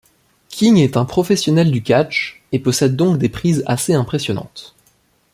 King 0.49 0.77
est 0.77 0.97
un 0.97 1.05
professionnel 1.05 1.69
du 1.69 1.83
catch, 1.83 2.41
et 2.51 2.57
possède 2.57 2.95
donc 2.95 3.19
des 3.19 3.29
prises 3.29 3.61
assez 3.67 3.93
impressionnantes. 3.93 4.73